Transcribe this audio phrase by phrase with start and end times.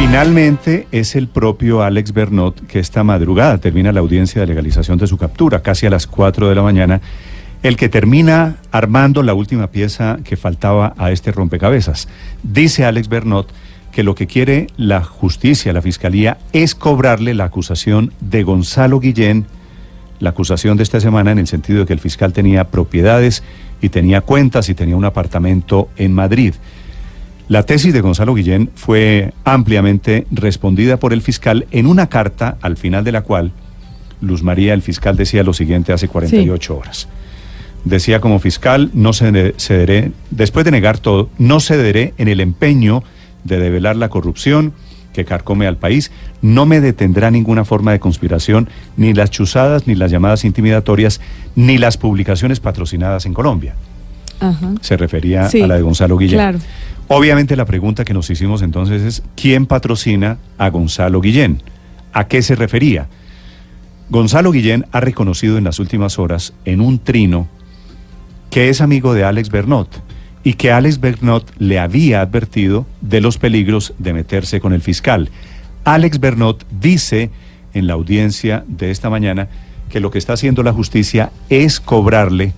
[0.00, 5.06] Finalmente es el propio Alex Bernot que esta madrugada termina la audiencia de legalización de
[5.06, 7.02] su captura, casi a las 4 de la mañana,
[7.62, 12.08] el que termina armando la última pieza que faltaba a este rompecabezas.
[12.42, 13.52] Dice Alex Bernot
[13.92, 19.44] que lo que quiere la justicia, la fiscalía, es cobrarle la acusación de Gonzalo Guillén,
[20.18, 23.42] la acusación de esta semana en el sentido de que el fiscal tenía propiedades
[23.82, 26.54] y tenía cuentas y tenía un apartamento en Madrid.
[27.50, 32.76] La tesis de Gonzalo Guillén fue ampliamente respondida por el fiscal en una carta al
[32.76, 33.50] final de la cual
[34.20, 37.08] Luz María, el fiscal, decía lo siguiente hace 48 horas.
[37.84, 43.02] Decía como fiscal, no cederé, después de negar todo, no cederé en el empeño
[43.42, 44.72] de develar la corrupción
[45.12, 46.12] que carcome al país.
[46.42, 51.20] No me detendrá ninguna forma de conspiración, ni las chuzadas, ni las llamadas intimidatorias,
[51.56, 53.74] ni las publicaciones patrocinadas en Colombia.
[54.80, 56.38] Se refería a la de Gonzalo Guillén.
[56.38, 56.58] Claro.
[57.12, 61.60] Obviamente la pregunta que nos hicimos entonces es, ¿quién patrocina a Gonzalo Guillén?
[62.12, 63.08] ¿A qué se refería?
[64.10, 67.48] Gonzalo Guillén ha reconocido en las últimas horas, en un trino,
[68.48, 70.04] que es amigo de Alex Bernot
[70.44, 75.30] y que Alex Bernot le había advertido de los peligros de meterse con el fiscal.
[75.82, 77.30] Alex Bernot dice
[77.74, 79.48] en la audiencia de esta mañana
[79.88, 82.52] que lo que está haciendo la justicia es cobrarle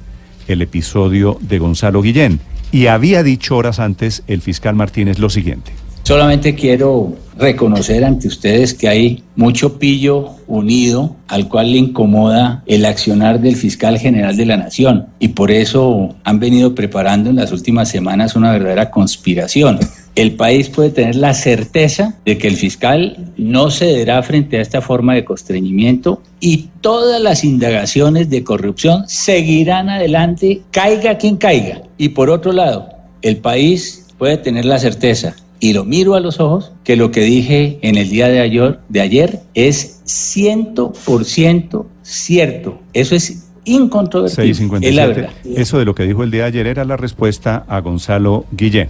[0.47, 2.39] el episodio de Gonzalo Guillén.
[2.73, 5.73] Y había dicho horas antes el fiscal Martínez lo siguiente.
[6.05, 12.85] Solamente quiero reconocer ante ustedes que hay mucho pillo unido al cual le incomoda el
[12.85, 17.53] accionar del fiscal general de la nación y por eso han venido preparando en las
[17.53, 19.79] últimas semanas una verdadera conspiración.
[20.15, 24.83] El país puede tener la certeza de que el fiscal no cederá frente a esta
[24.83, 31.83] forma de constreñimiento y todas las indagaciones de corrupción seguirán adelante, caiga quien caiga.
[31.97, 32.91] Y por otro lado,
[33.23, 37.21] el país puede tener la certeza y lo miro a los ojos, que lo que
[37.21, 42.81] dije en el día de ayer, de ayer es 100% cierto.
[42.93, 44.55] Eso es incontrovertible.
[44.55, 44.89] 657.
[44.89, 45.31] Es la verdad.
[45.57, 48.89] Eso de lo que dijo el día de ayer era la respuesta a Gonzalo Guillén.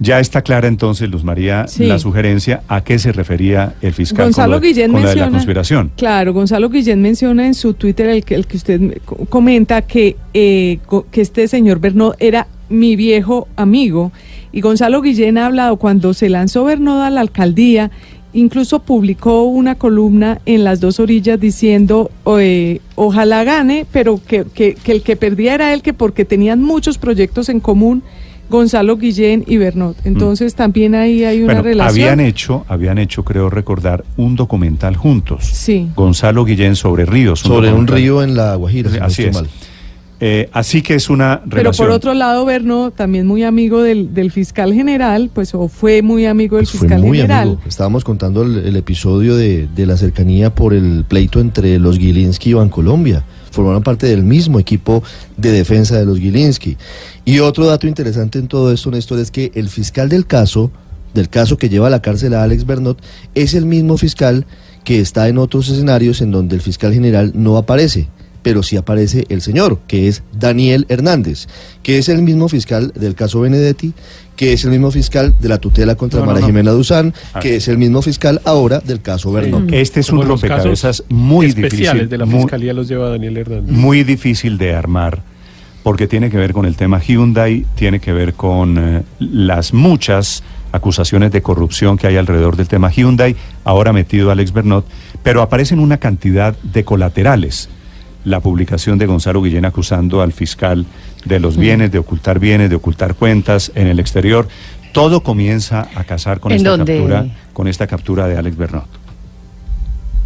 [0.00, 1.84] Ya está clara entonces, Luz María, Sí.
[1.86, 5.14] la sugerencia a qué se refería el fiscal Gonzalo con, lo- Guillén con la de
[5.14, 5.90] menciona, la conspiración.
[5.96, 9.82] Claro, Gonzalo Guillén menciona en su Twitter, el que, el que usted me co- comenta,
[9.82, 10.78] que, eh,
[11.10, 14.10] que este señor Bernot era mi viejo amigo.
[14.52, 17.90] Y Gonzalo Guillén ha hablado cuando se lanzó Bernot a la alcaldía,
[18.32, 22.10] incluso publicó una columna en las dos orillas diciendo,
[22.40, 26.62] eh, ojalá gane, pero que, que- que el que perdía era él, que porque tenían
[26.62, 28.02] muchos proyectos en común.
[28.50, 29.96] Gonzalo Guillén y Bernot.
[30.04, 31.88] Entonces también ahí hay una Bueno, relación.
[31.88, 35.44] habían hecho, habían hecho, creo recordar, un documental juntos.
[35.52, 35.88] Sí.
[35.96, 37.40] Gonzalo Guillén sobre ríos.
[37.40, 39.34] Sobre un río en la Guajira, si Así es.
[39.34, 39.48] mal.
[40.20, 41.86] Eh, así que es una Pero relación.
[41.88, 46.24] por otro lado, Berno, también muy amigo del, del fiscal general, pues o fue muy
[46.24, 47.42] amigo del Pues fue fiscal muy general.
[47.48, 47.60] amigo.
[47.66, 52.50] Estábamos contando el, el episodio de, de la cercanía por el pleito entre los Gilinski
[52.50, 53.24] y Bancolombia.
[53.50, 55.02] Formaron parte del mismo equipo
[55.36, 56.76] de defensa de los Gilinski.
[57.24, 60.70] Y otro dato interesante en todo esto, Néstor, es que el fiscal del caso,
[61.14, 63.00] del caso que lleva a la cárcel a Alex Bernot,
[63.34, 64.46] es el mismo fiscal
[64.84, 68.08] que está en otros escenarios en donde el fiscal general no aparece
[68.42, 71.46] pero sí aparece el señor, que es Daniel Hernández,
[71.82, 73.94] que es el mismo fiscal del caso Benedetti,
[74.36, 76.46] que es el mismo fiscal de la tutela contra No, no, María no.
[76.48, 77.40] Jimena Duzán, Ah.
[77.40, 79.72] que es el mismo fiscal ahora del caso Bernot.
[79.72, 82.08] Este es un rompecabezas muy especiales difícil.
[82.10, 83.70] de la muy- fiscalía los lleva Daniel Hernández.
[83.74, 85.22] muy difícil de armar
[85.84, 90.42] porque tiene que ver con el tema Hyundai, tiene que ver con eh, las muchas
[90.72, 94.86] acusaciones de corrupción que hay alrededor del tema Hyundai, ahora metido Alex Bernot,
[95.22, 97.68] pero aparecen una cantidad de colaterales.
[98.24, 100.86] La publicación de Gonzalo Guillén acusando al fiscal
[101.26, 104.48] de los bienes, de ocultar bienes, de ocultar cuentas en el exterior.
[104.92, 106.96] Todo comienza a casar con ¿En esta dónde?
[106.96, 109.03] captura, con esta captura de Alex Bernot.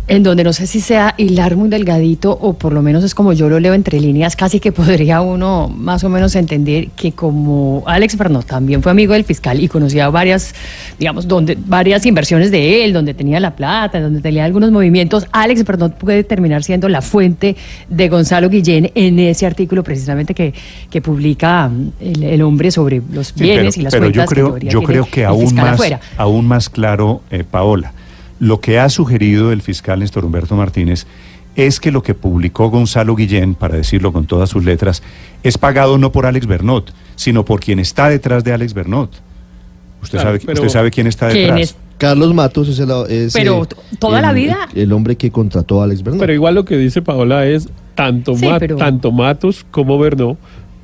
[0.08, 3.34] En donde no sé si sea hilar muy delgadito o por lo menos es como
[3.34, 7.82] yo lo leo entre líneas, casi que podría uno más o menos entender que como
[7.86, 10.54] Alex Bernot también fue amigo del fiscal y conocía varias,
[10.98, 15.64] digamos, donde varias inversiones de él, donde tenía la plata, donde tenía algunos movimientos, Alex
[15.64, 17.56] Bernot puede terminar siendo la fuente
[17.88, 20.54] de Gonzalo Guillén en ese artículo precisamente que,
[20.90, 24.54] que publica mm, el, el hombre sobre los bienes y las pero cuentas yo creo,
[24.54, 26.00] que yo creo que aún más, afuera.
[26.16, 27.92] aún más claro, eh, Paola,
[28.40, 31.06] lo que ha sugerido el fiscal Néstor Humberto Martínez
[31.56, 35.02] es que lo que publicó Gonzalo Guillén, para decirlo con todas sus letras,
[35.42, 39.10] es pagado no por Alex Bernot, sino por quien está detrás de Alex Bernot.
[40.02, 41.60] ¿Usted, Claro, sabe, pero- ¿usted sabe quién está ¿Quién detrás?
[41.70, 41.76] es?
[41.98, 43.66] Carlos Matos es el, es, Pero, eh,
[43.98, 44.68] ¿toda el- la vida?
[44.72, 46.20] El, hombre que contrató a Alex Bernal.
[46.20, 50.36] Pero igual lo que dice Paola es tanto, Sí, Ma- pero- tanto Matos como Bernó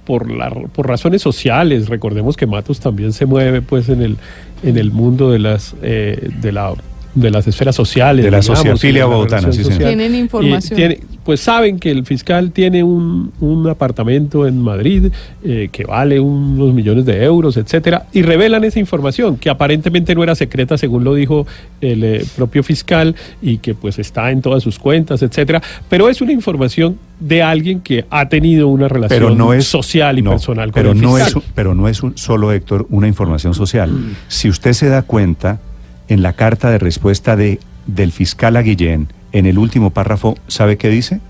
[0.05, 1.89] por la, por razones sociales.
[1.89, 4.17] Recordemos que Matos también se mueve pues en el
[4.65, 6.75] en el mundo de las eh, de la
[7.15, 9.73] de las esferas sociales De la digamos, sociofilia y de la bogotana, sí, señor.
[9.73, 9.89] social.
[9.89, 10.77] Tienen Y información.
[10.77, 15.11] tiene- pues saben que el fiscal tiene un, un apartamento en Madrid
[15.43, 20.23] eh, que vale unos millones de euros, etcétera, y revelan esa información que aparentemente no
[20.23, 21.47] era secreta, según lo dijo
[21.81, 25.63] el eh, propio fiscal, y que pues está en todas sus cuentas, etcétera.
[25.89, 30.19] Pero es una información de alguien que ha tenido una relación pero no es social
[30.19, 31.29] y no, personal con pero el no fiscal.
[31.29, 33.91] es un- pero no es un- solo Héctor una información social
[34.29, 35.61] si usted se da cuenta
[36.09, 40.79] en la carta de respuesta de del fiscal a Guillén en el último párrafo sabe
[40.79, 41.21] qué dice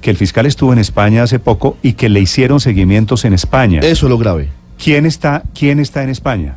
[0.00, 3.80] que el fiscal estuvo en España hace poco y que le hicieron seguimientos en España.
[3.80, 4.48] Eso es lo grave.
[4.82, 6.56] quién está quién está en España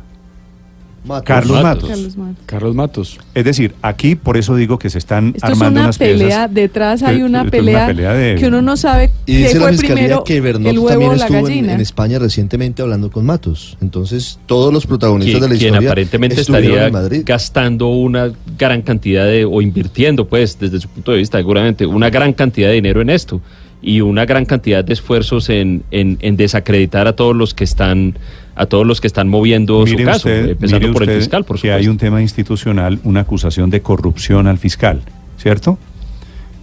[1.04, 1.24] Matos.
[1.26, 1.88] Carlos Matos.
[1.88, 2.42] Carlos Matos.
[2.46, 3.18] Carlos Matos.
[3.34, 6.26] es decir aquí por eso digo que se están Esto es armando una unas pelea,
[6.28, 9.10] piezas detrás hay que- una esto es una pelea, pelea de- que uno no sabe
[9.26, 11.38] Y qué dice la fue fiscalía primero, que Bernot el huevo también o la estuvo
[11.38, 11.72] en, gallina.
[11.74, 13.76] en España recientemente hablando con Matos.
[13.80, 17.22] Entonces, todos los protagonistas quien, de la quien historia aparentemente estuvieron estaría en Madrid.
[17.26, 22.10] gastando una gran cantidad de, o invirtiendo, pues, desde su punto de vista, seguramente, una
[22.10, 23.40] gran cantidad de dinero en esto
[23.84, 28.14] y una gran cantidad de esfuerzos en, en, en desacreditar a todos los que están
[28.54, 31.56] a todos los que están moviendo Mire su caso, usted, empezando por el fiscal, por
[31.56, 31.78] que supuesto.
[31.78, 35.02] hay un tema institucional, una acusación de corrupción al fiscal,
[35.38, 35.78] ¿cierto?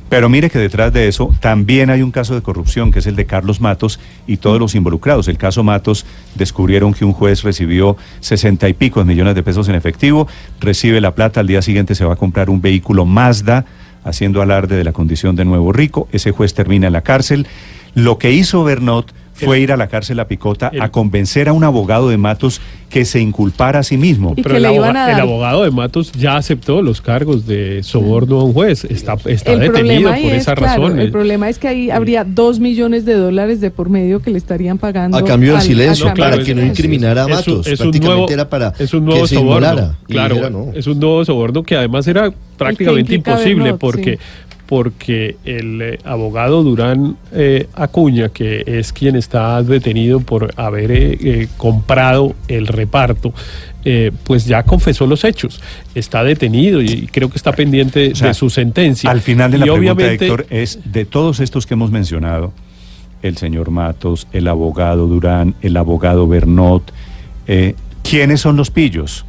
[0.09, 3.15] Pero mire que detrás de eso también hay un caso de corrupción, que es el
[3.15, 5.27] de Carlos Matos y todos los involucrados.
[5.27, 6.03] El caso Matos
[6.33, 10.27] descubrieron que un juez recibió sesenta y pico millones de pesos en efectivo,
[10.59, 13.65] recibe la plata, al día siguiente se va a comprar un vehículo Mazda,
[14.03, 16.07] haciendo alarde de la condición de nuevo rico.
[16.11, 17.45] Ese juez termina en la cárcel.
[17.93, 19.13] Lo que hizo Bernot
[19.45, 23.05] fue ir a la cárcel a Picota a convencer a un abogado de Matos que
[23.05, 24.33] se inculpara a sí mismo.
[24.35, 28.53] Pero el, aboga- el abogado de Matos ya aceptó los cargos de soborno a un
[28.53, 28.83] juez.
[28.85, 30.99] Está, está el detenido por es, esa claro, razón.
[30.99, 34.37] el problema es que ahí habría dos millones de dólares de por medio que le
[34.39, 35.17] estarían pagando.
[35.17, 37.67] A cambio del silencio, para que no incriminara a Matos.
[37.67, 39.95] es un Prácticamente nuevo- era para es un nuevo que soborno.
[40.07, 40.71] Claro, dijera, no.
[40.73, 44.48] es un nuevo soborno que además era prácticamente imposible porque sí.
[44.69, 51.17] Porque el eh, abogado Durán eh, Acuña, que es quien está detenido por haber eh,
[51.19, 53.33] eh, comprado el reparto,
[53.83, 55.59] eh, pues ya confesó los hechos.
[55.95, 59.09] Está detenido y creo que está pendiente O sea, de su sentencia.
[59.09, 62.53] Al final de la Y pregunta, obviamente- Héctor, es de todos estos que hemos mencionado,
[63.23, 66.93] el señor Matos, el abogado Durán, el abogado Bernot,
[67.47, 67.73] eh,
[68.03, 69.25] ¿quiénes son los pillos?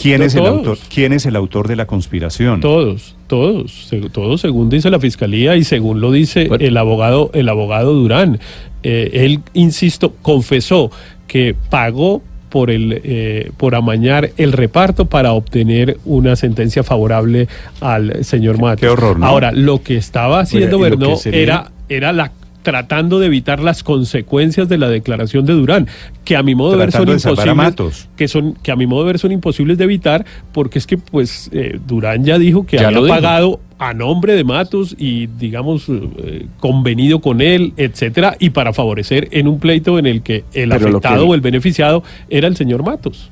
[0.00, 0.56] ¿Quién No, es, el todos.
[0.58, 2.60] autor, ¿Quién es el autor de la conspiración?
[2.60, 7.92] Todos, todos, todos según dice la fiscalía y según lo dice el abogado, el abogado
[7.94, 8.38] Durán.
[8.82, 10.90] Eh, él, insisto, confesó
[11.26, 17.46] que pagó por el eh, por amañar el reparto para obtener una sentencia favorable
[17.80, 18.80] al señor Matos.
[18.80, 19.26] qué horror, ¿no?
[19.26, 22.32] Ahora, lo que estaba haciendo Bernó sería- era era la
[22.68, 25.88] tratando de evitar las consecuencias de la declaración de Durán,
[26.22, 29.04] que a mi modo de ver son de imposibles que son que a mi modo
[29.04, 32.76] de ver son imposibles de evitar porque es que pues eh, Durán ya dijo que
[32.76, 38.50] Ya había pagado a nombre de Matos y digamos eh, convenido con él, etcétera, y
[38.50, 41.40] para favorecer en un pleito en el que el Pero lo que afectado o el
[41.40, 43.30] beneficiado era el señor Matos.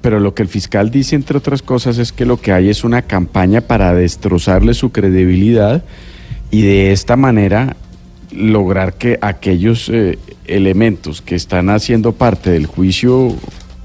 [0.00, 2.84] Pero lo que el fiscal dice, entre otras cosas, es que lo que hay es
[2.84, 5.82] una campaña para destrozarle su credibilidad
[6.52, 7.76] y de esta manera
[8.32, 13.34] lograr que aquellos eh, elementos que están haciendo parte del juicio,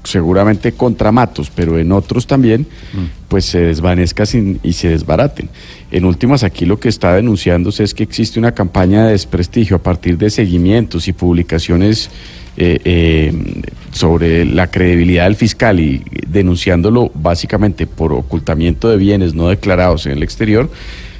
[0.04, 2.66] seguramente contra Matos, pero en otros también,
[3.28, 5.48] pues se desvanezcan sin- y se desbaraten.
[5.90, 9.82] En últimas, aquí lo que está denunciándose es que existe una campaña de desprestigio a
[9.82, 12.08] partir de seguimientos y publicaciones
[12.56, 19.48] eh, eh, sobre la credibilidad del fiscal y denunciándolo básicamente por ocultamiento de bienes no
[19.48, 20.70] declarados en el exterior,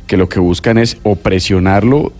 [0.06, 2.12] que lo que buscan es o presionarlo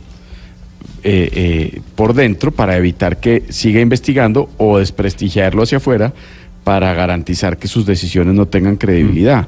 [1.09, 6.13] eh, eh, por dentro para evitar que siga investigando o desprestigiarlo hacia afuera
[6.65, 9.47] para garantizar que sus decisiones no tengan credibilidad.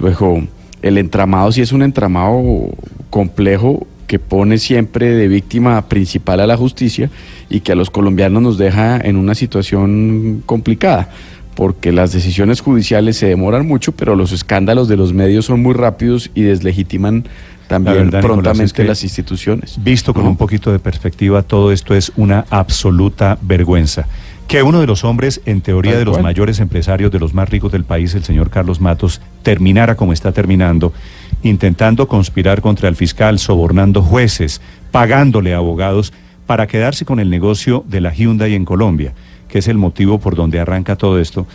[0.00, 0.42] Luego,
[0.80, 2.70] el entramado sí es un entramado
[3.10, 7.10] complejo que pone siempre de víctima principal a la justicia
[7.50, 11.10] y que a los colombianos nos deja en una situación complicada,
[11.54, 15.74] porque las decisiones judiciales se demoran mucho, pero los escándalos de los medios son muy
[15.74, 17.24] rápidos y deslegitiman
[17.66, 19.82] también verdad, Nicolás, prontamente es que las instituciones.
[19.82, 20.30] Visto con ¿no?
[20.30, 24.06] un poquito de perspectiva, todo esto es una absoluta vergüenza.
[24.48, 26.24] Que uno de los hombres, en teoría Tal de los cual.
[26.24, 30.32] mayores empresarios, de los más ricos del país, el señor Carlos Matos, terminara como está
[30.32, 30.92] terminando,
[31.42, 36.12] intentando conspirar contra el fiscal, sobornando jueces, pagándole a abogados
[36.46, 39.14] para quedarse con el negocio de la Hyundai en Colombia,
[39.54, 41.46] que es el motivo por donde arranca todo esto,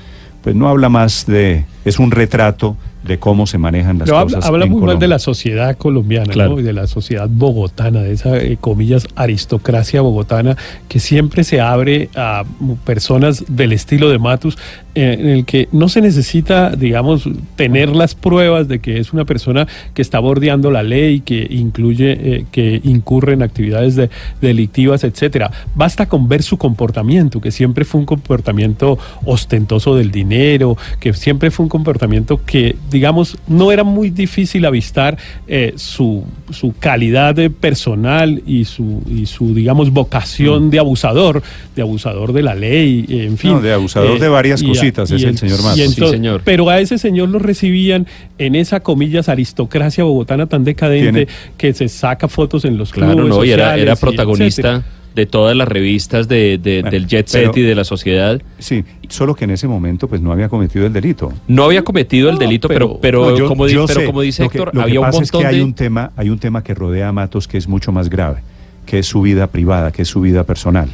[0.41, 4.36] pues no habla más de, es un retrato de cómo se manejan las Pero habla,
[4.38, 4.50] cosas.
[4.50, 6.56] habla en muy mal de la sociedad colombiana Claro.
[6.56, 6.60] ¿no?
[6.60, 10.58] y de la sociedad bogotana, de esa, eh, comillas, aristocracia bogotana
[10.89, 12.44] que siempre se abre a
[12.86, 14.58] personas del estilo de Matus,
[14.96, 17.24] eh, en el que no se necesita, digamos,
[17.56, 22.12] tener las pruebas de que es una persona que está bordeando la ley, que incluye,
[22.20, 24.10] eh, que incurre en actividades de-
[24.41, 25.51] delictivas, etcétera.
[25.74, 31.51] Basta con ver su comportamiento, que siempre fue un comportamiento ostentoso del dinero, que siempre
[31.51, 35.17] fue un comportamiento que, digamos, no era muy difícil avistar
[35.48, 41.41] eh, su, su calidad de personal y su, y su, digamos, vocación de abusador,
[41.75, 43.51] de abusador de la ley, eh, en fin.
[43.51, 43.53] Mm.
[43.55, 45.79] No, de abusador de varias y cositas, es el señor Matos.
[45.79, 46.41] y Sí, señor.
[46.43, 51.27] Pero a ese señor lo recibían en esa, comillas, aristocracia bogotana tan decadente Tiene-
[51.58, 54.69] que se saca fotos en los Claro, clubes no, y era, sociales era y protagonista
[54.69, 54.99] etcétera.
[55.16, 58.42] De todas las revistas de, de- Bueno, del jet set pero- y de la sociedad.
[58.60, 61.32] Sí, solo que en ese momento pues no había cometido el delito.
[61.48, 64.06] No había cometido el No, delito, pero, pero- pero, No, yo- como, yo pero sé.
[64.06, 65.74] como dice Lo que- Héctor, lo que había un pasa montón es que hay un
[65.74, 68.38] tema, hay un tema que rodea a Matos que es mucho más grave,
[68.86, 70.89] que es su vida privada, que es su vida personal.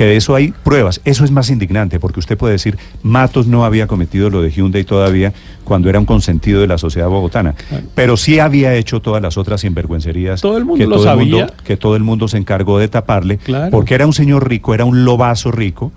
[0.00, 1.02] Que de eso hay pruebas.
[1.04, 4.82] Eso es más indignante porque usted puede decir Matos no había cometido lo de Hyundai
[4.84, 7.54] todavía cuando era un consentido de la sociedad bogotana,
[7.94, 11.18] pero sí había hecho todas las otras sinvergüencerías Todo el mundo que lo todo el
[11.18, 13.70] mundo- que todo el mundo se encargó de taparle Claro.
[13.70, 15.92] porque era un señor rico, era un lobazo rico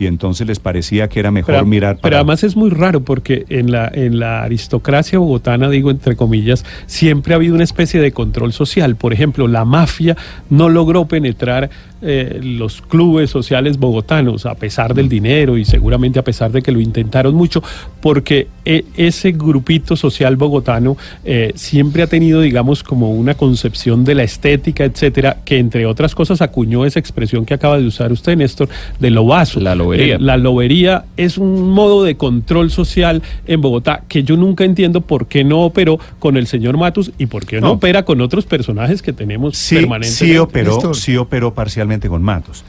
[0.00, 3.00] y entonces les parecía que era mejor Pero, mirar pero para además es muy raro
[3.02, 8.00] porque en la, en la aristocracia bogotana, digo entre comillas, siempre ha habido una especie
[8.00, 8.94] de control social.
[8.94, 10.16] Por ejemplo, la mafia
[10.50, 11.70] no logró penetrar
[12.02, 16.70] eh, los clubes sociales bogotanos a pesar del dinero y seguramente a pesar de que
[16.72, 17.62] lo intentaron mucho,
[18.00, 24.14] porque eh, ese grupito social bogotano eh, siempre ha tenido, digamos, como una concepción de
[24.14, 28.36] la estética, etcétera, que entre otras cosas acuñó esa expresión que acaba de usar usted,
[28.36, 28.68] Néstor,
[29.00, 29.58] de lobazo.
[29.60, 30.14] La lobería.
[30.16, 35.00] Eh, la lobería es un modo de control social en Bogotá que yo nunca entiendo
[35.00, 37.72] por qué no operó con el señor Matus y por qué no, No.
[37.74, 40.26] opera con otros personajes que tenemos Sí, permanentemente.
[40.34, 40.96] sí operó, Néstor.
[40.96, 42.64] sí operó parcialmente con Matos.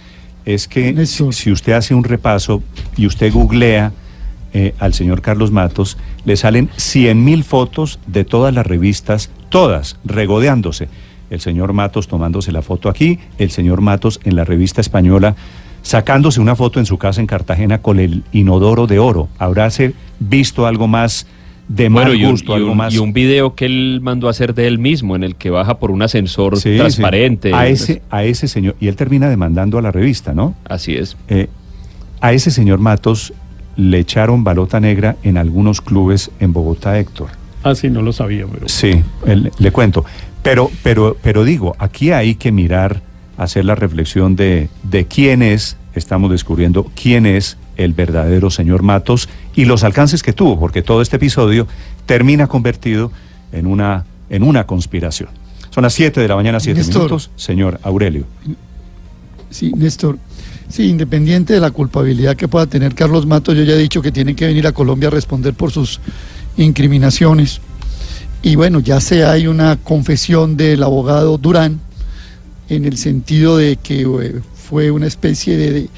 [0.45, 1.33] Es que Néstor.
[1.33, 2.63] si usted hace un repaso
[2.95, 3.91] y usted googlea
[4.53, 9.97] eh, al señor Carlos Matos, le salen 100 mil fotos de todas las revistas, todas,
[10.05, 10.87] regodeándose.
[11.29, 15.35] El señor Matos tomándose la foto aquí, el señor Matos en la revista española,
[15.83, 19.29] sacándose una foto en su casa en Cartagena con el inodoro de oro.
[19.37, 21.27] Habráse visto algo más
[21.69, 22.93] de Bueno, mal y un, gusto, y algo un- más...
[22.93, 25.77] y un video que él mandó a hacer de él mismo, en el que baja
[25.79, 26.77] por un ascensor Sí, sí.
[26.77, 27.53] transparente.
[27.53, 30.55] A ese, a ese señor, y él termina demandando a la revista, ¿no?
[30.67, 31.15] Así es.
[31.29, 31.47] Eh,
[32.21, 33.31] a ese señor Matos
[33.77, 37.29] le echaron balota negra en algunos clubes en Bogotá, Héctor.
[37.63, 38.67] Ah, sí, no lo sabía, pero...
[38.67, 39.01] Sí,
[39.59, 40.03] le cuento.
[40.41, 43.01] Pero, pero, pero digo, aquí hay que mirar,
[43.39, 49.29] hacer la reflexión de, de quién es, estamos descubriendo quién es el verdadero señor Matos
[49.55, 51.65] y los alcances que tuvo, porque todo este episodio
[52.05, 53.11] termina convertido
[53.53, 55.29] en una, en una conspiración.
[55.69, 57.03] Son las 7 de la mañana, 7 Néstor.
[57.03, 57.31] minutos.
[57.37, 58.25] Señor Aurelio.
[59.49, 60.19] Sí, Néstor.
[60.67, 64.11] Sí, independiente de la culpabilidad que pueda tener Carlos Matos, yo ya he dicho que
[64.11, 66.01] tiene que venir a Colombia a responder por sus
[66.57, 67.61] incriminaciones.
[68.41, 71.79] Y bueno, ya se hay una confesión del abogado Durán
[72.69, 75.89] en el sentido de que eh, fue una especie de,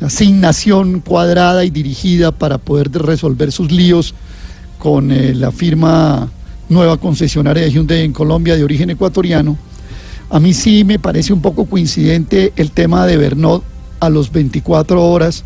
[0.00, 4.14] asignación cuadrada y dirigida para poder resolver sus líos
[4.78, 6.28] con eh, la firma
[6.68, 9.56] nueva concesionaria de Hyundai en Colombia de origen ecuatoriano.
[10.28, 13.62] A mí sí me parece un poco coincidente el tema de Bernot
[14.00, 15.44] a los 24 horas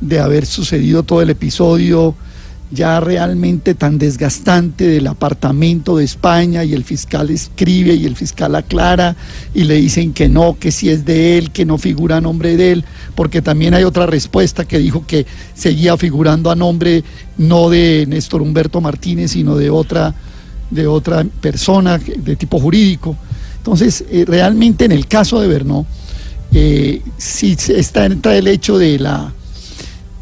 [0.00, 2.14] de haber sucedido todo el episodio
[2.70, 8.54] ya realmente tan desgastante del apartamento de España y el fiscal escribe y el fiscal
[8.54, 9.16] aclara
[9.54, 12.56] y le dicen que no, que si es de él, que no figura a nombre
[12.56, 12.84] de él,
[13.16, 17.02] porque también hay otra respuesta que dijo que seguía figurando a nombre
[17.38, 20.14] no de Néstor Humberto Martínez, sino de otra,
[20.70, 23.16] de otra persona de tipo jurídico.
[23.56, 25.86] Entonces, eh, realmente en el caso de Bernó,
[26.52, 29.32] eh, sí está entra el hecho de la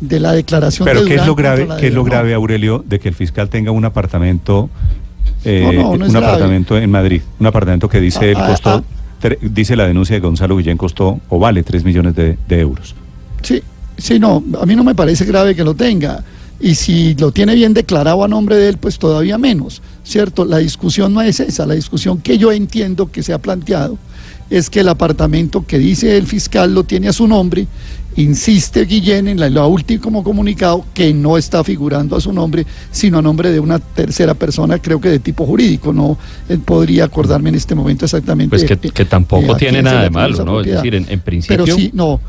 [0.01, 2.99] de la declaración Pero de ¿qué es lo grave, qué es lo grave, Aurelio, de
[3.01, 4.71] que el fiscal tenga un apartamento
[5.45, 6.27] eh, No, no, no es un grave.
[6.27, 8.83] apartamento en Madrid, un apartamento que dice Ah, el ah, costó, ah.
[9.23, 12.95] tre- dice la denuncia de Gonzalo Guillén costó o vale 3 millones de, de euros.
[13.43, 13.63] Sí,
[13.97, 16.23] sí, no, a mí no me parece grave que lo tenga.
[16.61, 20.45] Y si lo tiene bien declarado a nombre de él, pues todavía menos, ¿cierto?
[20.45, 23.97] La discusión no es esa, la discusión que yo entiendo que se ha planteado
[24.51, 27.67] es que el apartamento que dice el fiscal lo tiene a su nombre,
[28.17, 33.19] insiste Guillén en la, la último comunicado que no está figurando a su nombre, sino
[33.19, 37.51] a nombre de una tercera persona, creo que de tipo jurídico, no eh, podría acordarme
[37.51, 38.51] en este momento exactamente.
[38.51, 40.61] Pues que, eh, que tampoco eh, tiene nada de malo, ¿no?
[40.61, 41.65] Es decir, en, en principio...
[41.65, 42.21] Pero sí, no,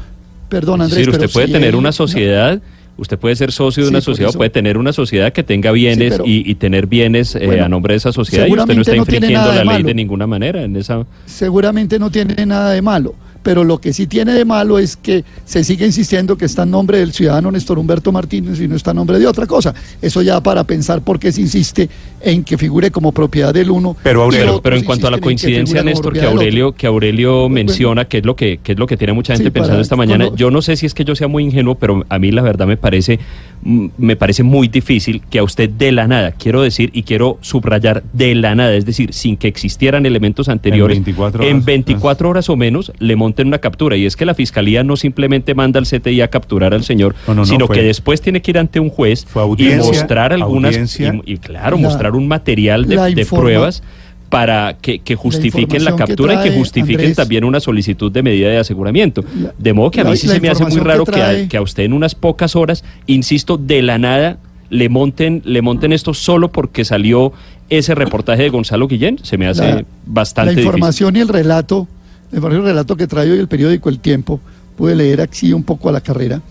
[0.47, 0.97] perdón Es Andrés.
[0.97, 2.61] decir, usted pero puede tener una sociedad,
[2.99, 6.25] usted puede ser socio de una sociedad, puede tener una sociedad que tenga bienes pero-
[6.25, 9.51] y, y tener bienes eh, a nombre de esa sociedad y usted no está infringiendo
[9.51, 11.05] la ley de ninguna manera en esa...
[11.25, 13.15] seguramente no tiene nada de malo.
[13.49, 16.69] Pero lo que sí tiene de malo es que se sigue insistiendo que está en
[16.69, 19.73] nombre del ciudadano Néstor Humberto Martínez y no está en nombre de otra cosa.
[20.03, 21.89] Eso ya para pensar por qué se insiste
[22.21, 23.97] en que figure como propiedad del uno.
[24.03, 26.21] Pero, Aurelio, Pero en cuanto a la que coincidencia, Néstor, que.
[26.21, 29.39] Aurelio, que Aurelio menciona, que es lo que, que es lo que tiene mucha Sí,
[29.41, 31.43] gente pensando para- esta mañana, cuando- yo no sé si es que yo sea muy
[31.45, 33.17] ingenuo, pero a mí la verdad me parece,
[33.63, 37.39] mm, me parece muy difícil que a usted de la nada, quiero decir y quiero
[37.41, 41.65] subrayar de la nada, es decir, sin que existieran elementos anteriores, 24 en horas.
[41.65, 43.95] 24 horas o menos le monten una captura.
[43.95, 47.33] Y es que la fiscalía no simplemente manda al CTI a capturar al señor, No,
[47.33, 49.25] no, no, sino fue- que después tiene que ir ante un juez
[49.57, 53.81] y mostrar algunas, y, y claro, La- mostrar un material de, pruebas
[54.29, 57.15] para que, que justifiquen la, que captura y que justifiquen Andrés.
[57.17, 59.23] también una solicitud de medida de aseguramiento.
[59.41, 61.13] La- de modo que a mí la- sí la se me hace muy raro que
[61.13, 64.37] que, a, trae- que a usted en unas pocas horas, insisto, de la nada
[64.69, 67.33] le monten, le monten esto solo porque salió
[67.71, 69.17] ese reportaje de Gonzalo Guillén.
[69.23, 70.67] Se me hace La- bastante La difícil.
[70.67, 71.87] información y el relato,
[72.31, 74.39] el relato que trae hoy el periódico El Tiempo,
[74.77, 76.41] pude leer aquí un poco a la carrera,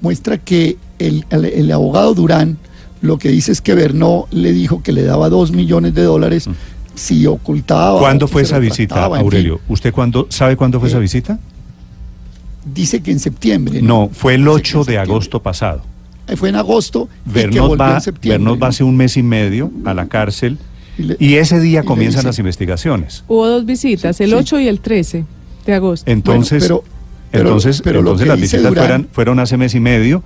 [0.00, 2.58] muestra que el, el- el abogado Durán
[3.00, 6.48] lo que dice es que Bernó le dijo que le daba dos millones de dólares
[6.94, 7.98] si ocultaba.
[7.98, 9.20] ¿Cuándo fue esa visita, fin.
[9.20, 9.60] Aurelio?
[9.68, 11.38] ¿Usted cuándo, sabe cuándo fue esa visita?
[12.64, 13.82] Dice que en septiembre.
[13.82, 15.82] No, fue el Dice que 8 en de agosto pasado.
[16.28, 18.38] Eh, Fue en agosto volvió va, en septiembre.
[18.38, 20.58] Bernot va hace un mes y medio a la cárcel
[20.98, 23.24] Y le- y ese día y comienzan las investigaciones.
[23.28, 24.36] Hubo dos visitas, el Sí.
[24.36, 25.24] 8 y el 13
[25.66, 26.10] de agosto.
[26.10, 26.94] Entonces, Bueno, pero-
[27.30, 30.22] pero- entonces, pero lo entonces las visitas Durán- fueron, fueron hace mes y medio,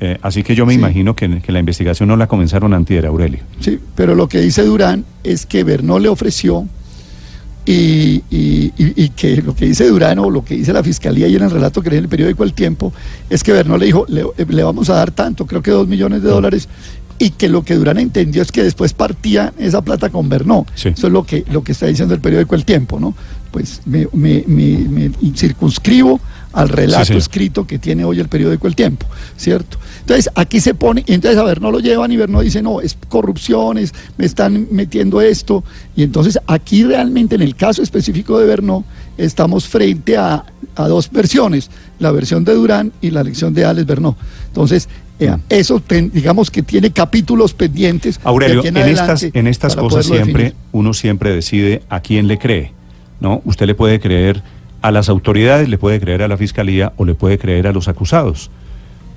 [0.00, 0.78] eh, así que yo me Sí.
[0.78, 3.40] imagino que, que la investigación no la comenzaron antier, Aurelio.
[3.60, 6.66] Sí, pero lo que dice Durán es que Bernó le ofreció
[7.68, 11.26] y, y- y- y que lo que dice Durán o lo que dice la fiscalía
[11.26, 12.92] y en el relato que lee en el periódico El Tiempo
[13.28, 16.22] es que Bernó le dijo, le, le vamos a dar tanto, creo que dos millones
[16.22, 16.68] de dólares,
[17.18, 20.66] y que lo que Durán entendió es que después partía esa plata con Bernó.
[20.74, 20.88] Sí.
[20.90, 23.14] Eso es lo que, lo que está diciendo el periódico El Tiempo, ¿no?
[23.50, 26.20] Pues me, me- me- me circunscribo
[26.52, 29.78] al relato escrito que tiene hoy el periódico El Tiempo, ¿cierto?
[30.00, 32.80] Entonces aquí se pone, y entonces a ver, no lo llevan y Bernó dice, no,
[32.80, 35.64] es corrupción, es- me están metiendo esto,
[35.96, 38.84] y entonces aquí realmente en el caso específico de Bernó
[39.18, 40.44] estamos frente a,
[40.76, 44.16] a dos versiones, la versión de Durán y la lección de Alex Bernó.
[44.48, 44.88] Entonces,
[45.48, 48.20] eso ten- digamos que tiene capítulos pendientes.
[48.24, 50.54] Aurelio, en, estas, en estas cosas siempre, definir.
[50.72, 52.72] uno siempre decide a quién le cree,
[53.20, 53.40] ¿no?
[53.44, 54.42] Usted le puede creer
[54.82, 57.88] a las autoridades, le puede creer a la fiscalía o le puede creer a los
[57.88, 58.50] acusados.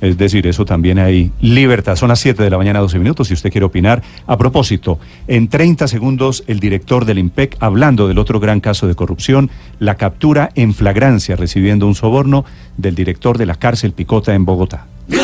[0.02, 1.98] Es decir, eso también hay libertad.
[1.98, 4.02] Son las 7 de la mañana, 12 minutos, si usted quiere opinar.
[4.28, 8.96] A propósito, en 30 segundos, el director del IMPEC, hablando del otro gran caso de
[8.96, 12.46] corrupción, la captura en flagrancia, recibiendo un soborno
[12.78, 14.86] del director de la cárcel Picota en Bogotá.
[15.10, 15.20] Blue